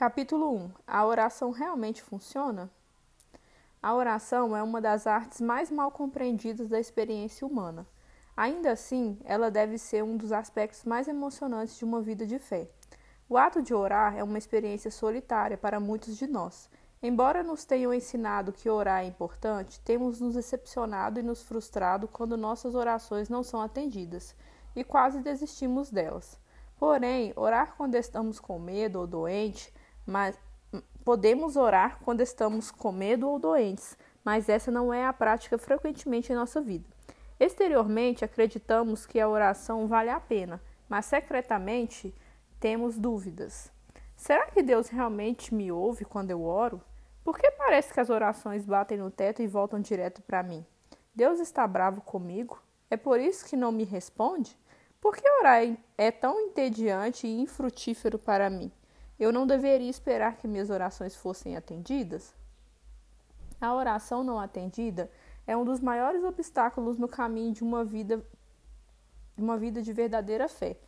Capítulo 0.00 0.56
1 0.56 0.70
A 0.86 1.04
oração 1.04 1.50
realmente 1.50 2.02
funciona? 2.02 2.70
A 3.82 3.94
oração 3.94 4.56
é 4.56 4.62
uma 4.62 4.80
das 4.80 5.06
artes 5.06 5.42
mais 5.42 5.70
mal 5.70 5.90
compreendidas 5.90 6.70
da 6.70 6.80
experiência 6.80 7.46
humana. 7.46 7.86
Ainda 8.34 8.72
assim, 8.72 9.18
ela 9.26 9.50
deve 9.50 9.76
ser 9.76 10.02
um 10.02 10.16
dos 10.16 10.32
aspectos 10.32 10.84
mais 10.84 11.06
emocionantes 11.06 11.76
de 11.76 11.84
uma 11.84 12.00
vida 12.00 12.26
de 12.26 12.38
fé. 12.38 12.70
O 13.28 13.36
ato 13.36 13.60
de 13.60 13.74
orar 13.74 14.16
é 14.16 14.24
uma 14.24 14.38
experiência 14.38 14.90
solitária 14.90 15.58
para 15.58 15.78
muitos 15.78 16.16
de 16.16 16.26
nós. 16.26 16.70
Embora 17.02 17.42
nos 17.42 17.66
tenham 17.66 17.92
ensinado 17.92 18.54
que 18.54 18.70
orar 18.70 19.02
é 19.02 19.06
importante, 19.06 19.80
temos 19.80 20.18
nos 20.18 20.32
decepcionado 20.32 21.20
e 21.20 21.22
nos 21.22 21.42
frustrado 21.42 22.08
quando 22.08 22.38
nossas 22.38 22.74
orações 22.74 23.28
não 23.28 23.42
são 23.42 23.60
atendidas 23.60 24.34
e 24.74 24.82
quase 24.82 25.20
desistimos 25.20 25.90
delas. 25.90 26.40
Porém, 26.78 27.34
orar 27.36 27.74
quando 27.76 27.96
estamos 27.96 28.40
com 28.40 28.58
medo 28.58 29.00
ou 29.00 29.06
doente 29.06 29.70
mas 30.06 30.38
podemos 31.04 31.56
orar 31.56 31.98
quando 32.04 32.20
estamos 32.20 32.70
com 32.70 32.92
medo 32.92 33.28
ou 33.28 33.38
doentes, 33.38 33.96
mas 34.24 34.48
essa 34.48 34.70
não 34.70 34.92
é 34.92 35.06
a 35.06 35.12
prática 35.12 35.58
frequentemente 35.58 36.32
em 36.32 36.36
nossa 36.36 36.60
vida. 36.60 36.88
Exteriormente, 37.38 38.24
acreditamos 38.24 39.06
que 39.06 39.18
a 39.18 39.28
oração 39.28 39.86
vale 39.86 40.10
a 40.10 40.20
pena, 40.20 40.60
mas 40.88 41.06
secretamente 41.06 42.14
temos 42.58 42.98
dúvidas. 42.98 43.72
Será 44.14 44.46
que 44.46 44.62
Deus 44.62 44.88
realmente 44.88 45.54
me 45.54 45.72
ouve 45.72 46.04
quando 46.04 46.30
eu 46.30 46.42
oro? 46.42 46.82
Por 47.24 47.38
que 47.38 47.50
parece 47.52 47.92
que 47.92 48.00
as 48.00 48.10
orações 48.10 48.66
batem 48.66 48.98
no 48.98 49.10
teto 49.10 49.40
e 49.40 49.46
voltam 49.46 49.80
direto 49.80 50.20
para 50.20 50.42
mim? 50.42 50.66
Deus 51.14 51.40
está 51.40 51.66
bravo 51.66 52.02
comigo? 52.02 52.62
É 52.90 52.96
por 52.96 53.18
isso 53.18 53.46
que 53.46 53.56
não 53.56 53.72
me 53.72 53.84
responde? 53.84 54.58
Por 55.00 55.16
que 55.16 55.26
orar 55.40 55.62
é 55.96 56.10
tão 56.10 56.38
entediante 56.38 57.26
e 57.26 57.40
infrutífero 57.40 58.18
para 58.18 58.50
mim? 58.50 58.70
Eu 59.20 59.30
não 59.30 59.46
deveria 59.46 59.90
esperar 59.90 60.38
que 60.38 60.48
minhas 60.48 60.70
orações 60.70 61.14
fossem 61.14 61.54
atendidas? 61.54 62.34
A 63.60 63.74
oração 63.74 64.24
não 64.24 64.40
atendida 64.40 65.10
é 65.46 65.54
um 65.54 65.62
dos 65.62 65.78
maiores 65.78 66.24
obstáculos 66.24 66.96
no 66.96 67.06
caminho 67.06 67.52
de 67.52 67.62
uma 67.62 67.84
vida, 67.84 68.24
uma 69.36 69.58
vida 69.58 69.82
de 69.82 69.92
verdadeira 69.92 70.48
fé. 70.48 70.78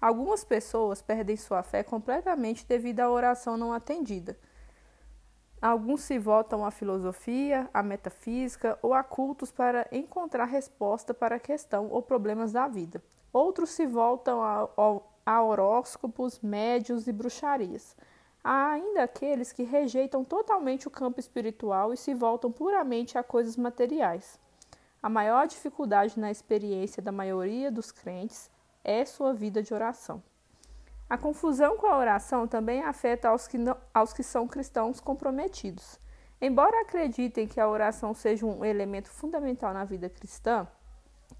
Algumas 0.00 0.42
pessoas 0.42 1.02
perdem 1.02 1.36
sua 1.36 1.62
fé 1.62 1.82
completamente 1.82 2.66
devido 2.66 3.00
à 3.00 3.10
oração 3.10 3.58
não 3.58 3.70
atendida. 3.70 4.38
Alguns 5.60 6.02
se 6.02 6.18
voltam 6.18 6.64
à 6.64 6.70
filosofia, 6.70 7.68
à 7.72 7.82
metafísica 7.82 8.78
ou 8.80 8.94
a 8.94 9.02
cultos 9.02 9.50
para 9.50 9.86
encontrar 9.92 10.46
resposta 10.46 11.12
para 11.12 11.36
a 11.36 11.40
questão 11.40 11.88
ou 11.90 12.00
problemas 12.00 12.52
da 12.52 12.66
vida. 12.66 13.02
Outros 13.30 13.70
se 13.70 13.86
voltam 13.86 14.42
ao, 14.42 15.13
a 15.24 15.42
horóscopos, 15.42 16.40
médios 16.40 17.06
e 17.06 17.12
bruxarias. 17.12 17.96
Há 18.42 18.72
ainda 18.72 19.04
aqueles 19.04 19.52
que 19.52 19.62
rejeitam 19.62 20.22
totalmente 20.24 20.86
o 20.86 20.90
campo 20.90 21.18
espiritual 21.18 21.92
e 21.92 21.96
se 21.96 22.12
voltam 22.12 22.52
puramente 22.52 23.16
a 23.16 23.22
coisas 23.22 23.56
materiais. 23.56 24.38
A 25.02 25.08
maior 25.08 25.46
dificuldade 25.46 26.18
na 26.18 26.30
experiência 26.30 27.02
da 27.02 27.12
maioria 27.12 27.70
dos 27.70 27.90
crentes 27.90 28.50
é 28.82 29.04
sua 29.04 29.32
vida 29.32 29.62
de 29.62 29.72
oração. 29.72 30.22
A 31.08 31.18
confusão 31.18 31.76
com 31.76 31.86
a 31.86 31.98
oração 31.98 32.48
também 32.48 32.82
afeta 32.82 33.28
aos 33.28 33.46
que, 33.46 33.58
não, 33.58 33.76
aos 33.92 34.12
que 34.12 34.22
são 34.22 34.48
cristãos 34.48 35.00
comprometidos. 35.00 35.98
Embora 36.40 36.82
acreditem 36.82 37.46
que 37.46 37.60
a 37.60 37.68
oração 37.68 38.12
seja 38.12 38.44
um 38.44 38.64
elemento 38.64 39.08
fundamental 39.08 39.72
na 39.72 39.84
vida 39.84 40.08
cristã, 40.08 40.66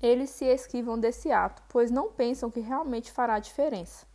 eles 0.05 0.31
se 0.31 0.45
esquivam 0.45 0.99
desse 0.99 1.33
ato, 1.33 1.63
pois 1.69 1.91
não 1.91 2.13
pensam 2.13 2.51
que 2.51 2.61
realmente 2.61 3.11
fará 3.11 3.39
diferença. 3.39 4.07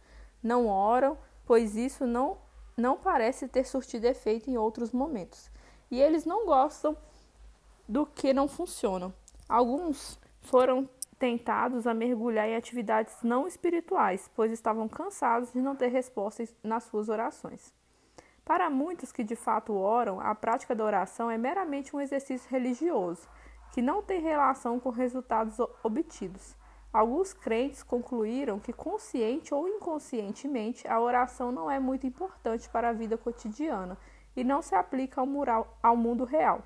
Não 0.41 0.67
oram, 0.67 1.17
pois 1.45 1.75
isso 1.75 2.05
não, 2.05 2.37
não 2.77 2.95
parece 2.95 3.47
ter 3.47 3.65
surtido 3.65 4.05
efeito 4.05 4.49
em 4.49 4.57
outros 4.57 4.91
momentos. 4.91 5.49
E 5.89 5.99
eles 5.99 6.25
não 6.25 6.45
gostam 6.45 6.95
do 7.87 8.05
que 8.05 8.31
não 8.33 8.47
funcionam. 8.47 9.11
Alguns 9.47 10.19
foram 10.41 10.87
tentados 11.17 11.87
a 11.87 11.93
mergulhar 11.93 12.47
em 12.47 12.55
atividades 12.55 13.15
não 13.23 13.47
espirituais, 13.47 14.29
pois 14.35 14.51
estavam 14.51 14.87
cansados 14.87 15.51
de 15.51 15.59
não 15.59 15.75
ter 15.75 15.87
respostas 15.87 16.55
nas 16.63 16.83
suas 16.83 17.09
orações. 17.09 17.73
Para 18.45 18.69
muitos 18.69 19.11
que 19.11 19.23
de 19.23 19.35
fato 19.35 19.73
oram, 19.73 20.19
a 20.19 20.33
prática 20.35 20.75
da 20.75 20.85
oração 20.85 21.29
é 21.29 21.37
meramente 21.37 21.95
um 21.95 21.99
exercício 21.99 22.49
religioso 22.49 23.27
que 23.71 23.81
não 23.81 24.01
tem 24.01 24.21
relação 24.21 24.79
com 24.79 24.89
resultados 24.89 25.57
obtidos. 25.83 26.55
Alguns 26.91 27.33
crentes 27.33 27.83
concluíram 27.83 28.59
que, 28.59 28.73
consciente 28.73 29.53
ou 29.53 29.67
inconscientemente, 29.67 30.87
a 30.87 30.99
oração 30.99 31.51
não 31.51 31.69
é 31.69 31.79
muito 31.79 32.07
importante 32.07 32.67
para 32.69 32.89
a 32.89 32.93
vida 32.93 33.17
cotidiana 33.17 33.97
e 34.35 34.43
não 34.43 34.61
se 34.61 34.73
aplica 34.73 35.21
ao, 35.21 35.27
mural, 35.27 35.77
ao 35.83 35.95
mundo 35.95 36.23
real. 36.23 36.63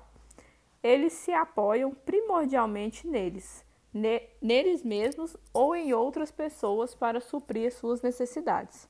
Eles 0.82 1.12
se 1.12 1.32
apoiam 1.32 1.94
primordialmente 1.94 3.06
neles, 3.06 3.64
ne, 3.92 4.22
neles 4.40 4.82
mesmos 4.82 5.36
ou 5.52 5.76
em 5.76 5.92
outras 5.92 6.30
pessoas 6.30 6.94
para 6.94 7.20
suprir 7.20 7.72
suas 7.72 8.00
necessidades. 8.00 8.88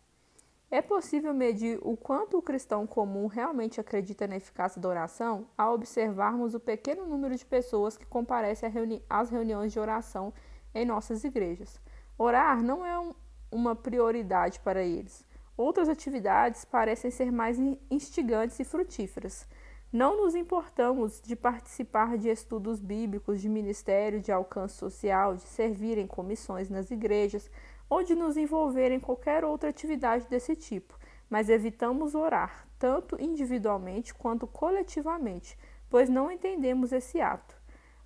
É 0.75 0.83
possível 0.83 1.33
medir 1.33 1.79
o 1.83 1.97
quanto 1.97 2.37
o 2.37 2.43
cristão 2.43 2.85
comum 2.85 3.29
realmente 3.29 3.81
acredita 3.81 4.27
na 4.27 4.39
eficácia 4.39 4.83
da 4.83 4.89
oração 4.89 5.47
ao 5.57 5.73
observarmos 5.73 6.53
o 6.53 6.59
pequeno 6.59 7.07
número 7.07 7.37
de 7.37 7.47
pessoas 7.47 7.97
que 7.97 8.05
comparecem 8.05 8.69
reuni 8.69 9.01
às 9.09 9.31
reuniões 9.31 9.73
de 9.73 9.79
oração 9.79 10.35
em 10.75 10.85
nossas 10.85 11.23
igrejas. 11.23 11.81
Orar 12.19 12.61
não 12.61 12.85
é 12.85 12.99
um, 12.99 13.15
uma 13.53 13.77
prioridade 13.77 14.59
para 14.59 14.83
eles. 14.83 15.25
Outras 15.57 15.89
atividades 15.89 16.65
parecem 16.65 17.09
ser 17.09 17.31
mais 17.31 17.57
instigantes 17.89 18.59
e 18.59 18.65
frutíferas. 18.65 19.47
Não 19.95 20.17
nos 20.17 20.35
importamos 20.35 21.23
de 21.23 21.37
participar 21.37 22.19
de 22.19 22.29
estudos 22.29 22.81
bíblicos, 22.81 23.41
de 23.41 23.49
ministério 23.49 24.21
de 24.21 24.33
alcance 24.33 24.75
social, 24.75 25.37
de 25.37 25.43
servir 25.43 25.99
em 25.99 26.07
comissões 26.09 26.69
nas 26.69 26.91
igrejas, 26.91 27.49
ou 27.89 28.03
de 28.03 28.13
nos 28.17 28.37
envolver 28.37 28.91
em 28.91 28.99
qualquer 28.99 29.45
outra 29.45 29.71
atividade 29.71 30.27
desse 30.27 30.57
tipo, 30.57 30.99
mas 31.31 31.49
evitamos 31.49 32.17
orar, 32.17 32.67
tanto 32.77 33.17
individualmente 33.23 34.13
quanto 34.13 34.49
coletivamente, 34.49 35.57
pois 35.89 36.09
não 36.09 36.29
entendemos 36.29 36.91
esse 36.91 37.21
ato. 37.21 37.55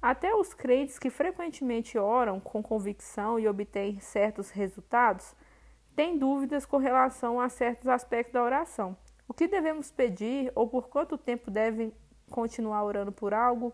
Até 0.03 0.34
os 0.34 0.53
crentes 0.53 0.98
que 0.98 1.09
frequentemente 1.09 1.97
oram 1.97 2.38
com 2.38 2.62
convicção 2.62 3.38
e 3.38 3.48
obtêm 3.48 3.98
certos 3.98 4.50
resultados 4.50 5.34
têm 5.97 6.19
dúvidas 6.19 6.66
com 6.66 6.77
relação 6.77 7.41
a 7.41 7.48
certos 7.48 7.88
aspectos 7.88 8.34
da 8.34 8.43
oração. 8.43 8.94
O 9.28 9.34
que 9.34 9.47
devemos 9.47 9.91
pedir 9.91 10.50
ou 10.55 10.66
por 10.66 10.89
quanto 10.89 11.19
tempo 11.19 11.50
devem 11.50 11.93
continuar 12.31 12.83
orando 12.83 13.12
por 13.12 13.34
algo, 13.34 13.72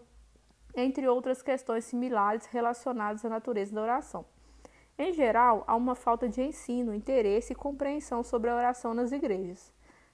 entre 0.75 1.07
outras 1.09 1.43
questões 1.43 1.85
similares 1.85 2.47
relacionadas 2.47 3.25
à 3.25 3.29
natureza 3.29 3.75
da 3.75 3.83
oração. 3.83 4.25
Em 4.99 5.13
geral, 5.13 5.65
há 5.67 5.75
uma 5.75 5.95
falta 5.95 6.29
de 6.29 6.43
ensino, 6.43 6.95
interesse 6.95 7.53
e 7.53 7.57
compreensão 7.57 8.23
sobre 8.23 8.51
a 8.51 8.57
oração 8.57 8.95
nas 8.95 9.13
igrejas. 9.13 9.73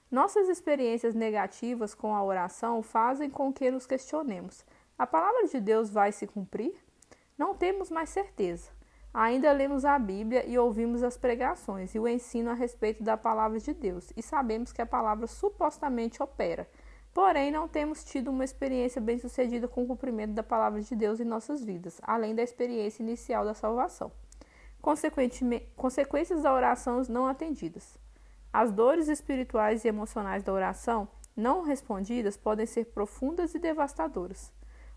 Nossas 0.09 0.49
experiências 0.49 1.15
negativas 1.15 1.93
com 1.93 2.15
a 2.15 2.23
oração 2.23 2.83
fazem 2.83 3.29
com 3.29 3.53
que 3.53 3.71
nos 3.71 3.85
questionemos: 3.85 4.65
a 4.97 5.07
palavra 5.07 5.47
de 5.47 5.59
Deus 5.59 5.89
vai 5.89 6.11
se 6.11 6.27
cumprir? 6.27 6.75
Não 7.37 7.55
temos 7.55 7.89
mais 7.89 8.09
certeza. 8.09 8.71
Ainda 9.13 9.51
lemos 9.51 9.83
a 9.83 9.99
Bíblia 9.99 10.45
e 10.47 10.57
ouvimos 10.57 11.03
as 11.03 11.17
pregações 11.17 11.93
e 11.93 11.99
o 11.99 12.07
ensino 12.07 12.49
a 12.49 12.53
respeito 12.53 13.03
da 13.03 13.17
palavra 13.17 13.59
de 13.59 13.73
Deus, 13.73 14.11
e 14.15 14.21
sabemos 14.21 14.71
que 14.71 14.81
a 14.81 14.85
palavra 14.85 15.27
supostamente 15.27 16.23
opera. 16.23 16.67
Porém, 17.13 17.51
não 17.51 17.67
temos 17.67 18.05
tido 18.05 18.31
uma 18.31 18.45
experiência 18.45 19.01
bem-sucedida 19.01 19.67
com 19.67 19.83
o 19.83 19.87
cumprimento 19.87 20.31
da 20.31 20.43
palavra 20.43 20.81
de 20.81 20.95
Deus 20.95 21.19
em 21.19 21.25
nossas 21.25 21.63
vidas, 21.63 21.99
além 22.03 22.33
da 22.33 22.41
experiência 22.41 23.03
inicial 23.03 23.43
da 23.43 23.53
salvação 23.53 24.11
consequências 24.81 26.41
da 26.41 26.53
oração 26.53 27.01
não 27.07 27.27
atendidas. 27.27 27.97
As 28.51 28.71
dores 28.71 29.07
espirituais 29.07 29.85
e 29.85 29.87
emocionais 29.87 30.43
da 30.43 30.51
oração 30.51 31.07
não 31.35 31.61
respondidas 31.61 32.35
podem 32.35 32.65
ser 32.65 32.85
profundas 32.85 33.55
e 33.55 33.59
devastadoras. 33.59 34.51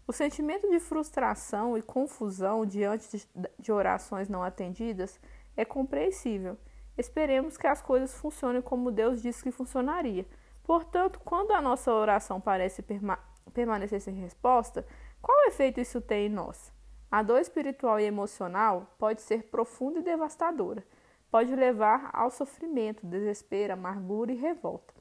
O 0.07 0.13
sentimento 0.13 0.69
de 0.69 0.79
frustração 0.79 1.79
e 1.79 1.83
confusão 1.83 2.67
diante 2.67 3.27
de 3.59 3.73
orações 3.73 4.29
não 4.29 4.43
atendidas 4.43 5.19
é 5.57 5.65
compreensível. 5.65 6.59
Esperemos 6.97 7.57
que 7.57 7.67
as 7.67 7.81
coisas 7.81 8.15
funcionem 8.15 8.61
como 8.61 8.91
Deus 8.91 9.23
disse 9.23 9.43
que 9.43 9.51
funcionaria. 9.51 10.27
Portanto, 10.63 11.21
quando 11.25 11.53
a 11.53 11.61
nossa 11.61 11.93
oração 11.93 12.41
parece 12.41 12.83
perma 12.83 13.19
permanecer 13.53 14.01
sem 14.01 14.15
resposta, 14.15 14.87
qual 15.23 15.47
efeito 15.47 15.81
isso 15.81 16.01
tem 16.01 16.27
em 16.27 16.29
nós? 16.29 16.73
A 17.11 17.23
dor 17.23 17.41
espiritual 17.41 17.99
e 17.99 18.05
emocional 18.05 18.95
pode 18.99 19.23
ser 19.23 19.45
profunda 19.45 20.01
e 20.01 20.03
devastadora. 20.03 20.85
Pode 21.31 21.55
levar 21.55 22.11
ao 22.13 22.31
sofrimento, 22.31 23.07
desespero, 23.07 23.73
amargura 23.73 24.33
e 24.33 24.37
revolta. 24.37 24.93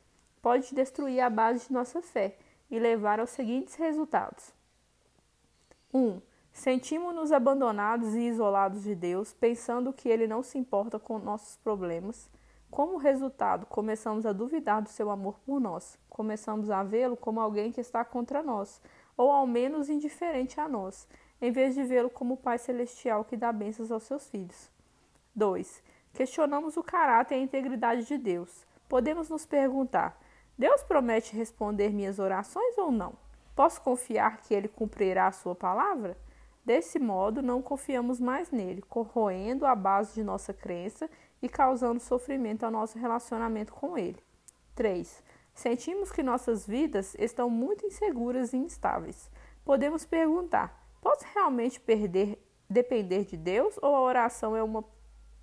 Pode 0.42 0.74
destruir 0.74 1.20
a 1.20 1.30
base 1.30 1.68
de 1.68 1.74
nossa 1.74 2.02
fé 2.02 2.38
e 2.70 2.80
levar 2.80 3.20
aos 3.20 3.32
seguintes 3.32 3.76
resultados: 3.76 4.54
1. 5.94 6.00
Um, 6.00 6.22
Sentimos-nos 6.54 7.31
abandonados 7.31 8.13
e 8.13 8.28
isolados 8.28 8.84
de 8.84 8.94
Deus, 8.94 9.34
pensando 9.34 9.92
que 9.92 10.07
Ele 10.07 10.28
não 10.28 10.44
se 10.44 10.57
importa 10.57 11.00
com 11.00 11.18
nossos 11.18 11.57
problemas. 11.57 12.30
Como 12.69 12.98
resultado, 12.98 13.66
começamos 13.66 14.25
a 14.25 14.31
duvidar 14.31 14.81
do 14.81 14.90
seu 14.90 15.10
amor 15.10 15.40
por 15.45 15.60
nós, 15.60 15.98
começamos 16.10 16.69
a 16.69 16.84
vê-lo 16.84 17.18
como 17.18 17.40
alguém 17.40 17.72
que 17.72 17.81
está 17.81 18.06
contra 18.06 18.44
nós, 18.44 18.81
ou 19.18 19.31
ao 19.31 19.48
menos 19.48 19.90
indiferente 19.90 20.60
a 20.60 20.68
nós, 20.68 21.07
em 21.42 21.51
vez 21.51 21.75
de 21.75 21.84
vê-lo 21.84 22.10
como 22.10 22.36
o 22.36 22.38
Pai 22.38 22.57
Celestial 22.57 23.25
que 23.25 23.36
dá 23.36 23.51
bênçãos 23.51 23.92
aos 23.92 24.04
seus 24.04 24.30
filhos. 24.30 24.72
2. 25.36 25.84
Questionamos 26.13 26.78
o 26.78 26.84
caráter 26.84 27.36
e 27.36 27.40
a 27.40 27.44
integridade 27.44 28.06
de 28.06 28.18
Deus. 28.18 28.66
Podemos 28.88 29.30
nos 29.30 29.45
perguntar: 29.45 30.19
Deus 30.57 30.84
promete 30.84 31.36
responder 31.36 31.92
minhas 31.92 32.19
orações 32.19 32.78
ou 32.78 32.92
não? 32.92 33.23
Posso 33.56 33.82
confiar 33.82 34.38
que 34.38 34.54
ele 34.54 34.68
cumprirá 34.68 35.28
a 35.28 35.32
sua 35.32 35.54
palavra? 35.54 36.18
Desse 36.66 36.98
modo, 36.98 37.42
não 37.42 37.62
confiamos 37.62 38.20
mais 38.20 38.50
nele, 38.50 38.82
corroendo 38.82 39.66
a 39.66 39.76
base 39.76 40.14
de 40.14 40.24
nossa 40.24 40.54
crença 40.54 41.10
e 41.42 41.50
causando 41.50 42.00
sofrimento 42.00 42.64
ao 42.64 42.72
nosso 42.72 42.98
relacionamento 42.98 43.74
com 43.74 43.98
ele. 43.98 44.18
3. 44.74 45.24
Sentimos 45.54 46.12
que 46.12 46.24
nossas 46.24 46.66
vidas 46.66 47.16
estão 47.20 47.50
muito 47.50 47.86
inseguras 47.86 48.54
e 48.54 48.58
instáveis. 48.58 49.30
Podemos 49.64 50.06
perguntar: 50.06 50.88
posso 51.02 51.26
realmente 51.34 51.80
perder, 51.80 52.40
depender 52.70 53.26
de 53.26 53.38
Deus 53.38 53.78
ou 53.82 53.94
a 53.96 54.02
oração 54.02 54.56
é 54.56 54.64
uma 54.64 54.84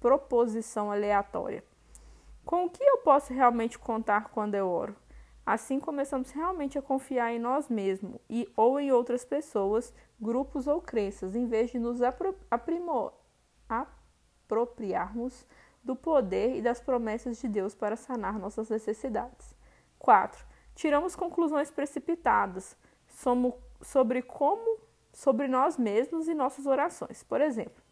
proposição 0.00 0.90
aleatória? 0.90 1.62
Com 2.44 2.64
o 2.64 2.70
que 2.70 2.82
eu 2.82 2.98
posso 2.98 3.32
realmente 3.32 3.78
contar 3.78 4.30
quando 4.30 4.54
eu 4.54 4.66
oro? 4.68 4.96
Assim 5.44 5.80
começamos 5.80 6.30
realmente 6.30 6.78
a 6.78 6.82
confiar 6.82 7.32
em 7.32 7.38
nós 7.38 7.68
mesmos 7.68 8.20
e 8.28 8.50
ou 8.56 8.78
em 8.78 8.92
outras 8.92 9.24
pessoas, 9.24 9.92
grupos 10.20 10.66
ou 10.66 10.80
crenças, 10.80 11.34
em 11.34 11.46
vez 11.46 11.70
de 11.70 11.78
nos 11.78 12.00
aprimor, 12.50 13.12
apropriarmos 13.68 15.46
do 15.82 15.96
poder 15.96 16.56
e 16.56 16.62
das 16.62 16.80
promessas 16.80 17.38
de 17.38 17.48
Deus 17.48 17.74
para 17.74 17.96
sanar 17.96 18.38
nossas 18.38 18.68
necessidades. 18.68 19.56
4. 19.98 20.44
Tiramos 20.74 21.16
conclusões 21.16 21.70
precipitadas 21.70 22.76
sobre 23.82 24.22
como 24.22 24.78
sobre 25.12 25.48
nós 25.48 25.76
mesmos 25.76 26.28
e 26.28 26.34
nossas 26.34 26.66
orações. 26.66 27.22
Por 27.22 27.40
exemplo, 27.40 27.82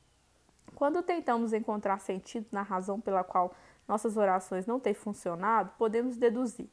quando 0.74 1.02
tentamos 1.02 1.52
encontrar 1.52 1.98
sentido 1.98 2.46
na 2.52 2.62
razão 2.62 3.00
pela 3.00 3.24
qual 3.24 3.52
nossas 3.86 4.16
orações 4.16 4.66
não 4.66 4.78
têm 4.78 4.94
funcionado, 4.94 5.72
podemos 5.78 6.16
deduzir: 6.16 6.68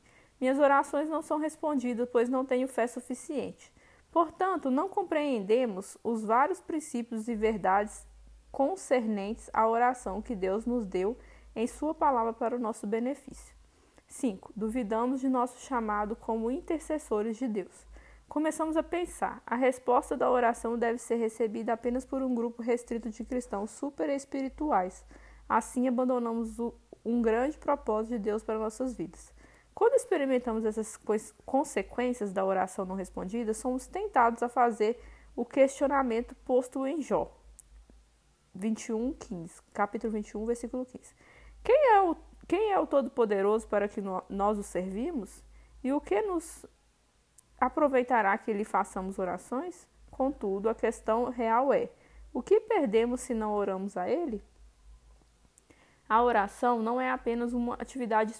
minhas 0.45 0.59
orações 0.59 1.09
não 1.09 1.23
são 1.23 1.39
respondidas, 1.39 2.07
pois 2.11 2.29
não 2.29 2.45
tenho 2.45 2.67
fé 2.67 2.85
suficiente. 2.85 3.73
Portanto, 4.11 4.69
não 4.69 4.87
compreendemos 4.87 5.97
os 6.03 6.23
vários 6.23 6.61
princípios 6.61 7.27
e 7.27 7.33
verdades 7.33 8.05
concernentes 8.51 9.49
à 9.51 9.67
oração 9.67 10.21
que 10.21 10.35
Deus 10.35 10.63
nos 10.67 10.85
deu 10.85 11.17
em 11.55 11.65
Sua 11.65 11.95
palavra 11.95 12.31
para 12.31 12.55
o 12.55 12.59
nosso 12.59 12.85
benefício. 12.85 13.55
5. 14.07 14.53
Duvidamos 14.55 15.19
de 15.19 15.27
nosso 15.27 15.59
chamado 15.61 16.15
como 16.15 16.51
intercessores 16.51 17.37
de 17.37 17.47
Deus. 17.47 17.87
Começamos 18.29 18.77
a 18.77 18.83
pensar: 18.83 19.41
a 19.47 19.55
resposta 19.55 20.15
da 20.15 20.29
oração 20.29 20.77
deve 20.77 20.99
ser 20.99 21.15
recebida 21.15 21.73
apenas 21.73 22.05
por 22.05 22.21
um 22.21 22.35
grupo 22.35 22.61
restrito 22.61 23.09
de 23.09 23.23
cristãos 23.23 23.71
super 23.71 24.11
espirituais. 24.11 25.03
Assim, 25.49 25.87
abandonamos 25.87 26.59
o, 26.59 26.71
um 27.03 27.19
grande 27.19 27.57
propósito 27.57 28.11
de 28.11 28.19
Deus 28.19 28.43
para 28.43 28.59
nossas 28.59 28.95
vidas. 28.95 29.33
Quando 29.75 29.95
experimentamos 29.95 30.63
essas 30.63 30.97
consequências 31.45 32.31
da 32.31 32.45
oração 32.45 32.85
não 32.85 32.95
respondida, 32.95 33.53
somos 33.53 33.85
tentados 33.85 34.41
a 34.41 34.47
fazer 34.47 34.97
o 35.35 35.43
questionamento 35.43 36.33
posto 36.45 36.87
em 36.87 37.01
Jó. 37.01 37.29
21, 38.53 39.11
15. 39.11 39.61
Capítulo 39.73 40.13
21, 40.13 40.45
versículo 40.45 40.85
15. 40.85 41.13
Quem 41.61 41.93
é 41.93 42.01
o, 42.01 42.15
quem 42.47 42.71
é 42.71 42.79
o 42.79 42.87
Todo-Poderoso 42.87 43.67
para 43.67 43.89
que 43.89 44.01
nós 44.29 44.57
o 44.57 44.63
servimos? 44.63 45.43
E 45.83 45.91
o 45.91 45.99
que 45.99 46.21
nos 46.21 46.65
aproveitará 47.59 48.37
que 48.37 48.53
lhe 48.53 48.63
façamos 48.63 49.19
orações? 49.19 49.89
Contudo, 50.09 50.69
a 50.69 50.73
questão 50.73 51.25
real 51.29 51.73
é: 51.73 51.89
o 52.33 52.41
que 52.41 52.61
perdemos 52.61 53.19
se 53.19 53.33
não 53.33 53.51
oramos 53.51 53.97
a 53.97 54.09
Ele? 54.09 54.41
A 56.07 56.23
oração 56.23 56.81
não 56.81 57.01
é 57.01 57.11
apenas 57.11 57.51
uma 57.51 57.73
atividade 57.75 58.33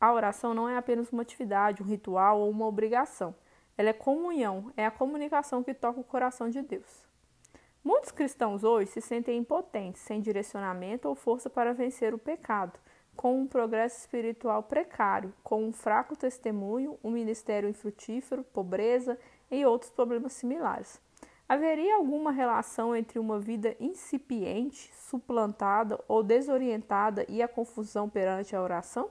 a 0.00 0.12
oração 0.12 0.52
não 0.52 0.68
é 0.68 0.76
apenas 0.76 1.10
uma 1.10 1.22
atividade, 1.22 1.82
um 1.82 1.86
ritual 1.86 2.40
ou 2.40 2.50
uma 2.50 2.66
obrigação. 2.66 3.34
Ela 3.78 3.90
é 3.90 3.92
comunhão, 3.92 4.72
é 4.76 4.84
a 4.84 4.90
comunicação 4.90 5.62
que 5.62 5.74
toca 5.74 6.00
o 6.00 6.04
coração 6.04 6.48
de 6.48 6.62
Deus. 6.62 7.06
Muitos 7.82 8.10
cristãos 8.10 8.64
hoje 8.64 8.90
se 8.90 9.00
sentem 9.00 9.38
impotentes, 9.38 10.02
sem 10.02 10.20
direcionamento 10.20 11.08
ou 11.08 11.14
força 11.14 11.48
para 11.48 11.72
vencer 11.72 12.12
o 12.12 12.18
pecado, 12.18 12.78
com 13.14 13.40
um 13.40 13.46
progresso 13.46 14.00
espiritual 14.00 14.62
precário, 14.62 15.32
com 15.42 15.64
um 15.64 15.72
fraco 15.72 16.16
testemunho, 16.16 16.98
um 17.02 17.10
ministério 17.10 17.68
infrutífero, 17.68 18.44
pobreza 18.44 19.18
e 19.50 19.64
outros 19.64 19.90
problemas 19.90 20.32
similares. 20.32 21.00
Haveria 21.48 21.94
alguma 21.94 22.32
relação 22.32 22.94
entre 22.94 23.20
uma 23.20 23.38
vida 23.38 23.76
incipiente, 23.78 24.92
suplantada 24.94 25.98
ou 26.08 26.22
desorientada 26.22 27.24
e 27.28 27.40
a 27.40 27.46
confusão 27.46 28.08
perante 28.08 28.56
a 28.56 28.60
oração? 28.60 29.10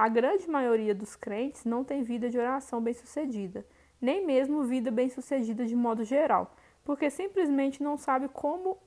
A 0.00 0.08
grande 0.08 0.48
maioria 0.48 0.94
dos 0.94 1.14
crentes 1.14 1.64
não 1.64 1.84
tem 1.84 2.02
vida 2.02 2.30
de 2.30 2.38
oração 2.38 2.80
bem-sucedida, 2.80 3.66
nem 4.00 4.24
mesmo 4.24 4.64
vida 4.64 4.90
bem-sucedida 4.90 5.66
de 5.66 5.76
modo 5.76 6.04
geral 6.04 6.54
porque 6.84 7.10
simplesmente 7.10 7.82
não 7.82 7.96
sabe 7.96 8.28
como 8.28 8.78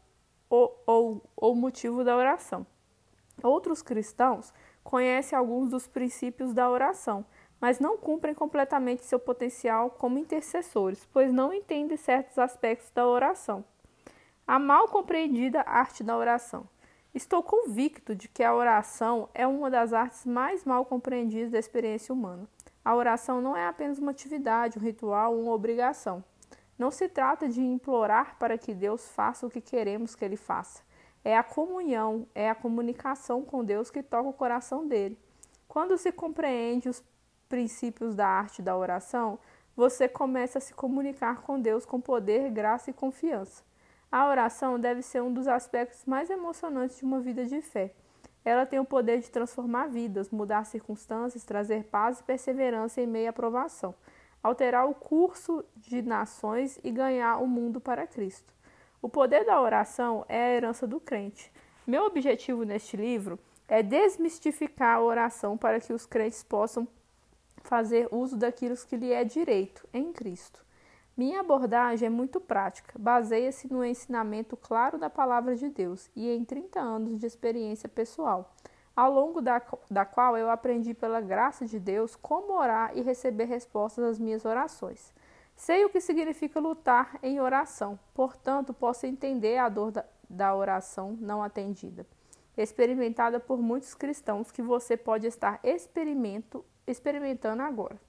ou 0.49 1.21
o 1.35 1.55
motivo 1.55 2.03
da 2.03 2.15
oração. 2.15 2.65
Outros 3.41 3.81
cristãos 3.81 4.53
conhecem 4.83 5.37
alguns 5.37 5.69
dos 5.69 5.87
princípios 5.87 6.53
da 6.53 6.69
oração, 6.69 7.25
mas 7.59 7.79
não 7.79 7.97
cumprem 7.97 8.35
completamente 8.35 9.03
seu 9.03 9.17
potencial 9.17 9.89
como 9.89 10.19
intercessores, 10.19 11.07
pois 11.11 11.31
não 11.31 11.53
entendem 11.53 11.97
certos 11.97 12.37
aspectos 12.37 12.91
da 12.91 13.07
oração. 13.07 13.65
A 14.45 14.59
mal 14.59 14.87
compreendida 14.89 15.61
arte 15.61 16.03
da 16.03 16.17
oração. 16.17 16.67
Estou 17.13 17.43
convicto 17.43 18.15
de 18.15 18.27
que 18.27 18.43
a 18.43 18.55
oração 18.55 19.29
é 19.35 19.45
uma 19.45 19.69
das 19.69 19.93
artes 19.93 20.25
mais 20.25 20.65
mal 20.65 20.83
compreendidas 20.83 21.51
da 21.51 21.59
experiência 21.59 22.11
humana. 22.11 22.47
A 22.83 22.95
oração 22.95 23.39
não 23.39 23.55
é 23.55 23.67
apenas 23.67 23.99
uma 23.99 24.09
atividade, 24.09 24.79
um 24.79 24.81
ritual, 24.81 25.37
uma 25.37 25.51
obrigação. 25.51 26.23
Não 26.75 26.89
se 26.89 27.07
trata 27.07 27.47
de 27.47 27.61
implorar 27.61 28.35
para 28.39 28.57
que 28.57 28.73
Deus 28.73 29.07
faça 29.09 29.45
o 29.45 29.49
que 29.49 29.61
queremos 29.61 30.15
que 30.15 30.25
Ele 30.25 30.35
faça. 30.35 30.81
É 31.23 31.37
a 31.37 31.43
comunhão, 31.43 32.25
é 32.33 32.49
a 32.49 32.55
comunicação 32.55 33.43
com 33.43 33.63
Deus 33.63 33.91
que 33.91 34.01
toca 34.01 34.29
o 34.29 34.33
coração 34.33 34.87
dele. 34.87 35.15
Quando 35.67 35.95
se 35.99 36.11
compreende 36.11 36.89
os 36.89 37.03
princípios 37.47 38.15
da 38.15 38.27
arte 38.27 38.59
da 38.59 38.75
oração, 38.75 39.37
você 39.75 40.07
começa 40.07 40.57
a 40.57 40.61
se 40.61 40.73
comunicar 40.73 41.41
com 41.43 41.61
Deus 41.61 41.85
com 41.85 42.01
poder, 42.01 42.49
graça 42.49 42.89
e 42.89 42.93
confiança. 42.93 43.63
A 44.13 44.27
oração 44.27 44.79
deve 44.79 45.01
ser 45.01 45.23
um 45.23 45.33
dos 45.33 45.47
aspectos 45.47 46.05
mais 46.05 46.29
emocionantes 46.29 46.99
de 46.99 47.03
uma 47.03 47.19
vida 47.19 47.45
de 47.45 47.61
fé. 47.63 47.95
Ela 48.45 48.63
tem 48.63 48.77
o 48.77 48.85
poder 48.85 49.19
de 49.19 49.31
transformar 49.31 49.87
vidas, 49.87 50.29
mudar 50.29 50.65
circunstâncias, 50.65 51.43
trazer 51.43 51.85
paz 51.85 52.19
e 52.19 52.23
perseverança 52.23 53.01
em 53.01 53.07
meio 53.07 53.31
à 53.31 53.33
provação 53.33 53.95
alterar 54.43 54.87
o 54.87 54.93
curso 54.93 55.63
de 55.77 56.01
nações 56.01 56.77
e 56.83 56.91
ganhar 56.91 57.37
o 57.37 57.47
mundo 57.47 57.79
para 57.79 58.05
Cristo. 58.05 58.53
O 59.01 59.07
poder 59.07 59.45
da 59.45 59.59
oração 59.59 60.25
é 60.27 60.43
a 60.43 60.49
herança 60.51 60.85
do 60.85 60.99
crente. 60.99 61.51
Meu 61.87 62.03
objetivo 62.03 62.63
neste 62.63 62.97
livro 62.97 63.39
é 63.67 63.81
desmistificar 63.81 64.97
a 64.97 65.01
oração 65.01 65.57
para 65.57 65.79
que 65.79 65.93
os 65.93 66.05
crentes 66.05 66.43
possam 66.43 66.85
fazer 67.63 68.07
uso 68.11 68.35
daquilo 68.35 68.75
que 68.75 68.97
lhe 68.97 69.13
é 69.13 69.23
direito 69.23 69.87
em 69.93 70.11
Cristo. 70.11 70.63
Minha 71.15 71.41
abordagem 71.41 72.07
é 72.07 72.09
muito 72.09 72.41
prática, 72.41 72.93
baseia-se 72.97 73.71
no 73.71 73.85
ensinamento 73.85 74.57
claro 74.57 74.97
da 74.97 75.09
palavra 75.09 75.55
de 75.55 75.69
Deus 75.69 76.09
e 76.15 76.27
em 76.27 76.43
30 76.43 76.79
anos 76.79 77.19
de 77.19 77.27
experiência 77.27 77.87
pessoal 77.87 78.51
ao 78.95 79.11
longo 79.11 79.41
da, 79.41 79.61
da 79.89 80.05
qual 80.05 80.37
eu 80.37 80.49
aprendi 80.49 80.93
pela 80.93 81.19
graça 81.19 81.65
de 81.65 81.79
Deus 81.79 82.15
como 82.15 82.53
orar 82.53 82.91
e 82.95 83.01
receber 83.01 83.45
respostas 83.45 84.03
às 84.03 84.19
minhas 84.19 84.45
orações. 84.45 85.13
Sei 85.55 85.85
o 85.85 85.89
que 85.89 86.01
significa 86.01 86.59
lutar 86.59 87.17
em 87.21 87.39
oração, 87.39 87.99
portanto, 88.13 88.73
posso 88.73 89.05
entender 89.05 89.57
a 89.57 89.69
dor 89.69 89.91
da, 89.91 90.05
da 90.29 90.55
oração 90.55 91.17
não 91.19 91.43
atendida, 91.43 92.05
experimentada 92.57 93.39
por 93.39 93.61
muitos 93.61 93.93
cristãos 93.93 94.51
que 94.51 94.61
você 94.61 94.97
pode 94.97 95.27
estar 95.27 95.59
experimento, 95.63 96.63
experimentando 96.87 97.61
agora. 97.61 97.99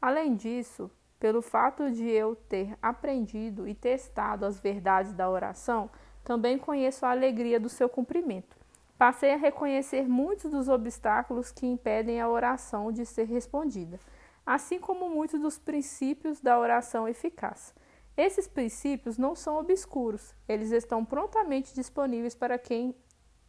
Além 0.00 0.36
disso, 0.36 0.90
pelo 1.18 1.42
fato 1.42 1.90
de 1.90 2.08
eu 2.08 2.36
ter 2.36 2.76
aprendido 2.80 3.66
e 3.66 3.74
testado 3.74 4.46
as 4.46 4.60
verdades 4.60 5.12
da 5.12 5.28
oração, 5.28 5.90
também 6.24 6.58
conheço 6.58 7.04
a 7.04 7.10
alegria 7.10 7.58
do 7.58 7.68
seu 7.68 7.88
cumprimento. 7.88 8.56
Passei 8.96 9.32
a 9.32 9.36
reconhecer 9.36 10.08
muitos 10.08 10.50
dos 10.50 10.68
obstáculos 10.68 11.50
que 11.50 11.66
impedem 11.66 12.20
a 12.20 12.28
oração 12.28 12.90
de 12.90 13.06
ser 13.06 13.24
respondida, 13.24 13.98
assim 14.44 14.78
como 14.78 15.08
muitos 15.08 15.40
dos 15.40 15.58
princípios 15.58 16.40
da 16.40 16.58
oração 16.58 17.08
eficaz. 17.08 17.74
Esses 18.16 18.48
princípios 18.48 19.16
não 19.16 19.36
são 19.36 19.56
obscuros, 19.56 20.34
eles 20.48 20.72
estão 20.72 21.04
prontamente 21.04 21.72
disponíveis 21.74 22.34
para 22.34 22.58
quem 22.58 22.94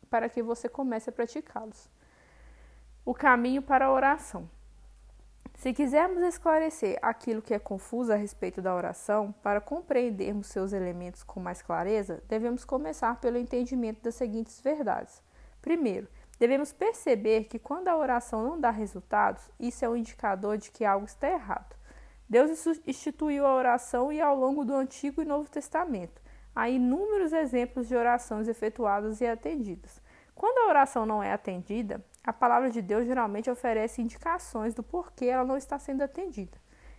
para 0.09 0.27
que 0.27 0.41
você 0.41 0.67
comece 0.67 1.09
a 1.09 1.13
praticá-los. 1.13 1.89
O 3.05 3.13
caminho 3.13 3.61
para 3.61 3.85
a 3.85 3.91
oração. 3.91 4.49
Se 5.59 5.73
quisermos 5.73 6.23
esclarecer 6.23 6.97
aquilo 7.01 7.41
que 7.41 7.53
é 7.53 7.59
confuso 7.59 8.13
a 8.13 8.15
respeito 8.15 8.61
da 8.61 8.73
oração, 8.73 9.35
para 9.43 9.59
compreendermos 9.59 10.47
seus 10.47 10.71
elementos 10.71 11.21
com 11.21 11.41
mais 11.41 11.61
clareza, 11.61 12.23
devemos 12.29 12.63
começar 12.63 13.19
pelo 13.19 13.37
entendimento 13.37 14.01
das 14.01 14.15
seguintes 14.15 14.61
verdades. 14.61 15.21
Primeiro, 15.61 16.07
devemos 16.39 16.71
perceber 16.71 17.43
que 17.43 17.59
quando 17.59 17.89
a 17.89 17.97
oração 17.97 18.41
não 18.41 18.57
dá 18.57 18.71
resultados, 18.71 19.51
isso 19.59 19.83
é 19.83 19.89
um 19.89 19.97
indicador 19.97 20.57
de 20.57 20.71
que 20.71 20.85
algo 20.85 21.05
está 21.05 21.29
errado. 21.29 21.75
Deus 22.29 22.65
instituiu 22.87 23.45
a 23.45 23.53
oração 23.53 24.13
e 24.13 24.21
ao 24.21 24.37
longo 24.37 24.63
do 24.63 24.73
Antigo 24.73 25.21
e 25.21 25.25
Novo 25.25 25.49
Testamento 25.51 26.21
há 26.55 26.69
inúmeros 26.69 27.33
exemplos 27.33 27.85
de 27.89 27.97
orações 27.97 28.47
efetuadas 28.47 29.19
e 29.19 29.27
atendidas. 29.27 30.01
Quando 30.33 30.57
a 30.59 30.69
oração 30.69 31.05
não 31.05 31.21
é 31.21 31.33
atendida, 31.33 32.01
a 32.23 32.33
palavra 32.33 32.69
de 32.69 32.81
Deus 32.81 33.05
geralmente 33.05 33.49
oferece 33.49 34.01
indicações 34.01 34.73
do 34.73 34.83
porquê 34.83 35.25
ela 35.25 35.45
não 35.45 35.57
está 35.57 35.79
sendo 35.79 36.01
atendida. 36.01 36.57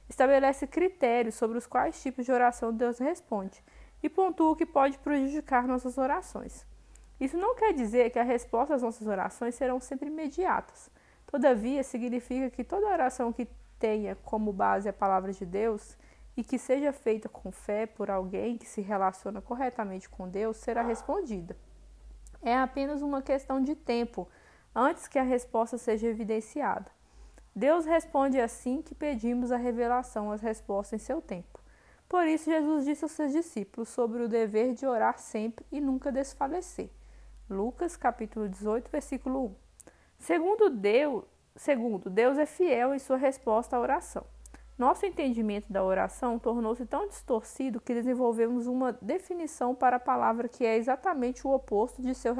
Estabelece 0.09 0.67
critérios 0.67 1.35
sobre 1.35 1.57
os 1.59 1.67
quais 1.67 2.03
tipos 2.03 2.25
de 2.25 2.33
oração 2.33 2.73
Deus 2.73 2.99
responde 2.99 3.63
e 4.03 4.09
pontua 4.09 4.51
o 4.51 4.57
que 4.57 4.67
pode 4.67 4.99
prejudicar 4.99 5.67
nossas 5.67 5.99
orações. 5.99 6.67
Isso 7.21 7.37
não 7.37 7.55
quer 7.55 7.73
dizer 7.75 8.11
que 8.11 8.19
a 8.19 8.25
resposta 8.25 8.75
às 8.75 8.83
nossas 8.83 9.07
orações 9.07 9.55
serão 9.55 9.79
sempre 9.79 10.09
imediatas. 10.09 10.91
Todavia, 11.27 11.83
significa 11.85 12.51
que 12.51 12.65
toda 12.65 12.89
oração 12.89 13.33
que 13.33 13.47
tenha 13.79 14.17
como 14.25 14.53
base 14.53 14.89
a 14.89 14.93
palavra 14.93 15.33
de 15.33 15.45
Deus 15.45 15.97
e 16.37 16.43
que 16.43 16.59
seja 16.59 16.93
feita 16.93 17.29
com 17.29 17.53
fé 17.53 17.87
por 17.87 18.11
alguém 18.11 18.57
que 18.57 18.67
se 18.67 18.81
relaciona 18.81 19.41
corretamente 19.41 20.09
com 20.09 20.29
Deus 20.29 20.57
será 20.57 20.83
respondida. 20.83 21.57
É 22.43 22.57
apenas 22.57 23.03
uma 23.03 23.21
questão 23.21 23.63
de 23.63 23.75
tempo 23.75 24.27
antes 24.75 25.09
que 25.09 25.19
a 25.19 25.23
resposta 25.23 25.77
seja 25.79 26.07
evidenciada. 26.07 26.91
Deus 27.55 27.85
responde 27.85 28.41
assim 28.41 28.81
que 28.81 28.95
pedimos 28.95 29.51
a 29.51 29.57
revelação 29.57 30.31
às 30.31 30.41
respostas 30.41 31.01
em 31.01 31.05
seu 31.05 31.21
tempo. 31.21 31.61
Por 32.09 32.27
isso, 32.27 32.51
Jesus 32.51 32.85
disse 32.85 33.05
aos 33.05 33.13
seus 33.13 33.33
discípulos 33.33 33.89
sobre 33.89 34.23
o 34.23 34.29
dever 34.29 34.75
de 34.75 34.87
orar 34.87 35.19
sempre 35.19 35.65
e 35.71 35.81
nunca 35.81 36.11
desfalecer. 36.11 36.91
Lucas, 37.49 37.97
capítulo 37.97 38.49
18, 38.49 38.91
versículo 38.91 39.47
1. 39.47 39.55
Segundo 40.19 40.71
Deus, 40.71 41.25
segundo, 41.57 42.11
Deus 42.11 42.39
é 42.39 42.47
fiel 42.47 42.95
em 42.95 42.99
sua 42.99 43.17
resposta 43.17 43.77
à 43.77 43.81
oração. 43.81 44.25
Nosso 44.79 45.05
entendimento 45.05 45.71
da 45.73 45.85
oração 45.85 46.39
tornou-se 46.39 46.87
tão 46.87 47.07
distorcido 47.07 47.81
que 47.81 47.93
desenvolvemos 47.93 48.67
uma 48.67 48.93
definição 49.03 49.75
para 49.75 49.97
a 49.97 50.01
palavra 50.01 50.49
que 50.49 50.65
é 50.65 50.77
exatamente 50.77 51.47
o 51.47 51.51
oposto 51.51 52.01
de 52.01 52.15
seu 52.15 52.35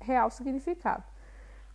real 0.00 0.30
significado. 0.30 1.09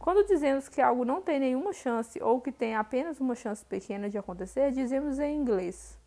Quando 0.05 0.24
dizemos 0.24 0.69
que 0.69 0.79
algo 0.79 1.03
não 1.03 1.19
tem 1.19 1.39
nenhuma 1.39 1.74
chance 1.74 2.21
ou 2.21 2.39
que 2.39 2.51
tem 2.51 2.75
apenas 2.75 3.19
uma 3.19 3.33
chance 3.33 3.65
pequena 3.65 4.07
de 4.07 4.19
acontecer, 4.19 4.71
dizemos 4.71 5.17
em 5.17 5.35
inglês: 5.35 5.97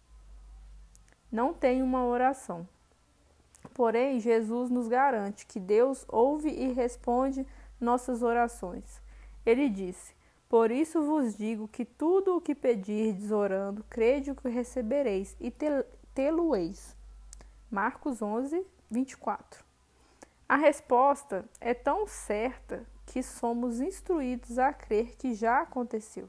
não 1.32 1.52
tem 1.52 1.82
uma 1.82 2.06
oração. 2.06 2.64
Porém, 3.74 4.20
Jesus 4.20 4.70
nos 4.70 4.86
garante 4.86 5.44
que 5.44 5.58
Deus 5.58 6.04
ouve 6.06 6.48
e 6.48 6.72
responde 6.72 7.44
nossas 7.80 8.22
orações. 8.22 9.02
Ele 9.44 9.68
disse: 9.68 10.14
Por 10.48 10.70
isso 10.70 11.02
vos 11.02 11.36
digo 11.36 11.66
que 11.66 11.84
tudo 11.84 12.36
o 12.36 12.40
que 12.40 12.54
pedirdes 12.54 13.32
orando, 13.32 13.82
crede 13.90 14.32
que 14.32 14.48
recebereis 14.48 15.36
e 15.40 15.52
tê-lo-eis. 16.14 16.96
Marcos 17.68 18.22
11, 18.22 18.64
24. 18.88 19.64
A 20.48 20.54
resposta 20.54 21.44
é 21.60 21.74
tão 21.74 22.06
certa 22.06 22.86
que 23.08 23.22
somos 23.22 23.80
instruídos 23.80 24.58
a 24.58 24.70
crer 24.70 25.16
que 25.16 25.32
já 25.32 25.62
aconteceu. 25.62 26.28